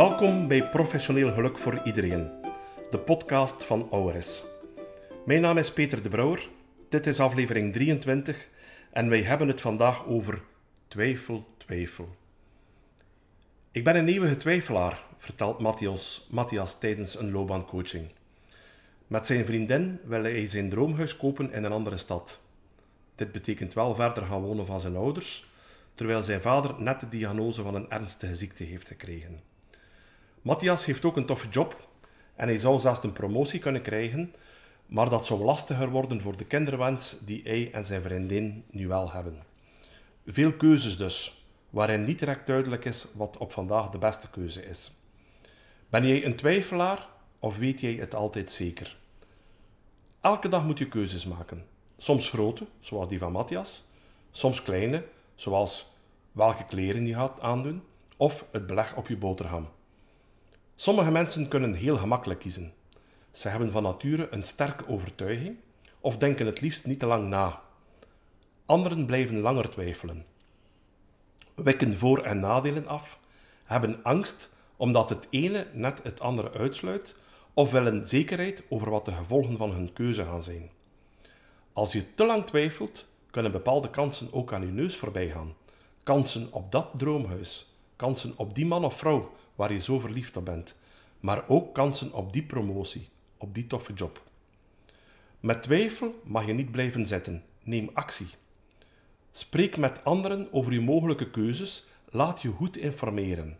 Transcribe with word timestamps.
Welkom 0.00 0.48
bij 0.48 0.68
Professioneel 0.68 1.32
Geluk 1.32 1.58
voor 1.58 1.80
Iedereen, 1.84 2.30
de 2.90 2.98
podcast 2.98 3.64
van 3.64 3.90
ORS. 3.90 4.42
Mijn 5.24 5.40
naam 5.40 5.58
is 5.58 5.72
Peter 5.72 6.02
de 6.02 6.08
Brouwer, 6.08 6.48
dit 6.88 7.06
is 7.06 7.20
aflevering 7.20 7.72
23 7.72 8.48
en 8.90 9.08
wij 9.08 9.22
hebben 9.22 9.48
het 9.48 9.60
vandaag 9.60 10.06
over 10.06 10.42
twijfel, 10.88 11.46
twijfel. 11.56 12.16
Ik 13.72 13.84
ben 13.84 13.96
een 13.96 14.08
eeuwige 14.08 14.36
twijfelaar, 14.36 15.02
vertelt 15.18 15.58
Matthias, 15.58 16.26
Matthias 16.30 16.78
tijdens 16.78 17.18
een 17.18 17.30
loopbaancoaching. 17.30 18.12
Met 19.06 19.26
zijn 19.26 19.44
vriendin 19.44 20.00
wil 20.04 20.22
hij 20.22 20.46
zijn 20.46 20.68
droomhuis 20.68 21.16
kopen 21.16 21.52
in 21.52 21.64
een 21.64 21.72
andere 21.72 21.96
stad. 21.96 22.40
Dit 23.14 23.32
betekent 23.32 23.72
wel 23.72 23.94
verder 23.94 24.26
gaan 24.26 24.42
wonen 24.42 24.66
van 24.66 24.80
zijn 24.80 24.96
ouders, 24.96 25.50
terwijl 25.94 26.22
zijn 26.22 26.40
vader 26.40 26.74
net 26.78 27.00
de 27.00 27.08
diagnose 27.08 27.62
van 27.62 27.74
een 27.74 27.90
ernstige 27.90 28.36
ziekte 28.36 28.64
heeft 28.64 28.88
gekregen. 28.88 29.49
Matthias 30.42 30.84
heeft 30.84 31.04
ook 31.04 31.16
een 31.16 31.26
toffe 31.26 31.48
job 31.48 31.88
en 32.34 32.48
hij 32.48 32.58
zou 32.58 32.80
zelfs 32.80 33.02
een 33.02 33.12
promotie 33.12 33.60
kunnen 33.60 33.82
krijgen, 33.82 34.34
maar 34.86 35.10
dat 35.10 35.26
zou 35.26 35.44
lastiger 35.44 35.90
worden 35.90 36.20
voor 36.20 36.36
de 36.36 36.44
kinderwens 36.44 37.16
die 37.20 37.40
hij 37.44 37.70
en 37.72 37.84
zijn 37.84 38.02
vriendin 38.02 38.64
nu 38.70 38.88
wel 38.88 39.12
hebben. 39.12 39.42
Veel 40.26 40.52
keuzes 40.52 40.96
dus, 40.96 41.44
waarin 41.70 42.04
niet 42.04 42.18
direct 42.18 42.46
duidelijk 42.46 42.84
is 42.84 43.06
wat 43.14 43.36
op 43.36 43.52
vandaag 43.52 43.90
de 43.90 43.98
beste 43.98 44.30
keuze 44.30 44.66
is. 44.66 44.92
Ben 45.88 46.06
jij 46.06 46.24
een 46.24 46.36
twijfelaar 46.36 47.08
of 47.38 47.56
weet 47.56 47.80
jij 47.80 47.92
het 47.92 48.14
altijd 48.14 48.50
zeker? 48.50 48.96
Elke 50.20 50.48
dag 50.48 50.64
moet 50.64 50.78
je 50.78 50.88
keuzes 50.88 51.24
maken. 51.24 51.64
Soms 51.98 52.28
grote, 52.28 52.66
zoals 52.80 53.08
die 53.08 53.18
van 53.18 53.32
Matthias, 53.32 53.84
soms 54.30 54.62
kleine, 54.62 55.04
zoals 55.34 55.92
welke 56.32 56.64
kleren 56.64 57.06
je 57.06 57.14
gaat 57.14 57.40
aandoen, 57.40 57.82
of 58.16 58.44
het 58.50 58.66
beleg 58.66 58.96
op 58.96 59.08
je 59.08 59.16
boterham. 59.16 59.68
Sommige 60.80 61.10
mensen 61.10 61.48
kunnen 61.48 61.74
heel 61.74 61.96
gemakkelijk 61.96 62.40
kiezen. 62.40 62.72
Ze 63.30 63.48
hebben 63.48 63.72
van 63.72 63.82
nature 63.82 64.28
een 64.30 64.42
sterke 64.42 64.88
overtuiging 64.88 65.56
of 66.00 66.16
denken 66.16 66.46
het 66.46 66.60
liefst 66.60 66.86
niet 66.86 66.98
te 66.98 67.06
lang 67.06 67.28
na. 67.28 67.60
Anderen 68.66 69.06
blijven 69.06 69.40
langer 69.40 69.70
twijfelen. 69.70 70.26
Wekken 71.54 71.98
voor- 71.98 72.22
en 72.22 72.40
nadelen 72.40 72.86
af, 72.86 73.18
hebben 73.64 74.02
angst 74.02 74.52
omdat 74.76 75.10
het 75.10 75.26
ene 75.30 75.66
net 75.72 76.02
het 76.02 76.20
andere 76.20 76.52
uitsluit 76.52 77.16
of 77.54 77.70
willen 77.70 78.08
zekerheid 78.08 78.62
over 78.68 78.90
wat 78.90 79.04
de 79.04 79.12
gevolgen 79.12 79.56
van 79.56 79.70
hun 79.72 79.92
keuze 79.92 80.24
gaan 80.24 80.42
zijn. 80.42 80.70
Als 81.72 81.92
je 81.92 82.14
te 82.14 82.26
lang 82.26 82.46
twijfelt, 82.46 83.06
kunnen 83.30 83.52
bepaalde 83.52 83.90
kansen 83.90 84.32
ook 84.32 84.52
aan 84.52 84.66
je 84.66 84.72
neus 84.72 84.96
voorbij 84.96 85.30
gaan. 85.30 85.54
Kansen 86.02 86.52
op 86.52 86.72
dat 86.72 86.88
droomhuis, 86.96 87.70
kansen 88.00 88.32
op 88.36 88.54
die 88.54 88.66
man 88.66 88.84
of 88.84 88.96
vrouw 88.96 89.32
waar 89.54 89.72
je 89.72 89.80
zo 89.80 90.00
verliefd 90.00 90.36
op 90.36 90.44
bent, 90.44 90.80
maar 91.20 91.48
ook 91.48 91.74
kansen 91.74 92.12
op 92.12 92.32
die 92.32 92.42
promotie, 92.42 93.08
op 93.36 93.54
die 93.54 93.66
toffe 93.66 93.92
job. 93.92 94.22
Met 95.40 95.62
twijfel 95.62 96.20
mag 96.24 96.46
je 96.46 96.52
niet 96.52 96.70
blijven 96.70 97.06
zitten. 97.06 97.44
Neem 97.62 97.90
actie. 97.94 98.28
Spreek 99.30 99.76
met 99.76 100.04
anderen 100.04 100.52
over 100.52 100.72
je 100.72 100.80
mogelijke 100.80 101.30
keuzes. 101.30 101.84
Laat 102.10 102.42
je 102.42 102.48
goed 102.48 102.76
informeren. 102.76 103.58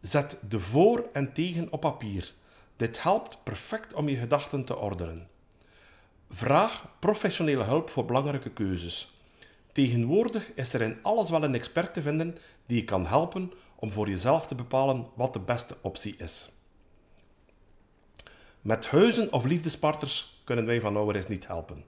Zet 0.00 0.38
de 0.48 0.60
voor 0.60 1.08
en 1.12 1.32
tegen 1.32 1.72
op 1.72 1.80
papier. 1.80 2.34
Dit 2.76 3.02
helpt 3.02 3.38
perfect 3.42 3.94
om 3.94 4.08
je 4.08 4.16
gedachten 4.16 4.64
te 4.64 4.76
ordenen. 4.76 5.28
Vraag 6.30 6.90
professionele 6.98 7.64
hulp 7.64 7.90
voor 7.90 8.04
belangrijke 8.04 8.50
keuzes. 8.50 9.17
Tegenwoordig 9.78 10.54
is 10.54 10.72
er 10.72 10.80
in 10.80 10.98
alles 11.02 11.30
wel 11.30 11.42
een 11.42 11.54
expert 11.54 11.94
te 11.94 12.02
vinden 12.02 12.38
die 12.66 12.76
je 12.76 12.84
kan 12.84 13.06
helpen 13.06 13.52
om 13.74 13.92
voor 13.92 14.08
jezelf 14.08 14.46
te 14.46 14.54
bepalen 14.54 15.06
wat 15.14 15.32
de 15.32 15.40
beste 15.40 15.76
optie 15.80 16.16
is. 16.16 16.50
Met 18.60 18.86
huizen 18.86 19.32
of 19.32 19.44
liefdespartners 19.44 20.40
kunnen 20.44 20.66
wij 20.66 20.80
van 20.80 20.96
ouderes 20.96 21.26
niet 21.26 21.46
helpen, 21.46 21.84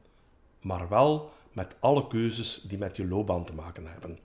maar 0.60 0.88
wel 0.88 1.32
met 1.52 1.76
alle 1.80 2.06
keuzes 2.06 2.60
die 2.62 2.78
met 2.78 2.96
je 2.96 3.06
loopbaan 3.06 3.44
te 3.44 3.54
maken 3.54 3.86
hebben. 3.86 4.18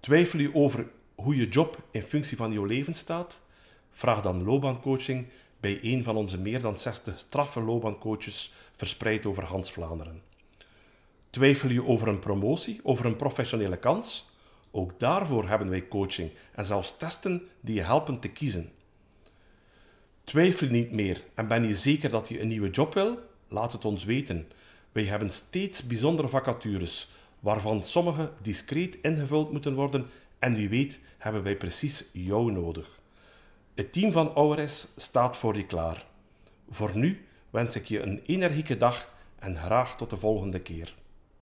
Twijfel 0.00 0.38
je 0.38 0.54
over 0.54 0.90
hoe 1.14 1.36
je 1.36 1.48
job 1.48 1.82
in 1.90 2.02
functie 2.02 2.36
van 2.36 2.52
je 2.52 2.66
leven 2.66 2.94
staat? 2.94 3.40
Vraag 3.90 4.20
dan 4.20 4.44
loopbaancoaching 4.44 5.26
bij 5.60 5.78
een 5.82 6.04
van 6.04 6.16
onze 6.16 6.38
meer 6.38 6.60
dan 6.60 6.78
60 6.78 7.18
straffe 7.18 7.60
loopbaancoaches 7.60 8.52
verspreid 8.76 9.26
over 9.26 9.44
Hans 9.44 9.72
Vlaanderen. 9.72 10.29
Twijfel 11.30 11.68
je 11.68 11.84
over 11.84 12.08
een 12.08 12.18
promotie, 12.18 12.80
over 12.82 13.06
een 13.06 13.16
professionele 13.16 13.76
kans? 13.76 14.30
Ook 14.70 15.00
daarvoor 15.00 15.48
hebben 15.48 15.68
wij 15.68 15.88
coaching 15.88 16.30
en 16.54 16.64
zelfs 16.64 16.96
testen 16.96 17.48
die 17.60 17.74
je 17.74 17.82
helpen 17.82 18.20
te 18.20 18.28
kiezen. 18.28 18.70
Twijfel 20.24 20.68
niet 20.68 20.92
meer 20.92 21.24
en 21.34 21.48
ben 21.48 21.66
je 21.66 21.76
zeker 21.76 22.10
dat 22.10 22.28
je 22.28 22.40
een 22.40 22.48
nieuwe 22.48 22.70
job 22.70 22.94
wil? 22.94 23.18
Laat 23.48 23.72
het 23.72 23.84
ons 23.84 24.04
weten. 24.04 24.48
Wij 24.92 25.04
hebben 25.04 25.30
steeds 25.30 25.86
bijzondere 25.86 26.28
vacatures, 26.28 27.08
waarvan 27.40 27.84
sommige 27.84 28.32
discreet 28.42 28.98
ingevuld 29.02 29.52
moeten 29.52 29.74
worden 29.74 30.06
en 30.38 30.54
wie 30.54 30.68
weet 30.68 30.98
hebben 31.18 31.42
wij 31.42 31.56
precies 31.56 32.04
jou 32.12 32.52
nodig. 32.52 32.98
Het 33.74 33.92
team 33.92 34.12
van 34.12 34.34
ORS 34.34 34.88
staat 34.96 35.36
voor 35.36 35.56
je 35.56 35.66
klaar. 35.66 36.04
Voor 36.70 36.96
nu 36.96 37.26
wens 37.50 37.76
ik 37.76 37.84
je 37.84 38.02
een 38.02 38.20
energieke 38.26 38.76
dag 38.76 39.14
en 39.38 39.56
graag 39.56 39.96
tot 39.96 40.10
de 40.10 40.16
volgende 40.16 40.60
keer. 40.60 40.94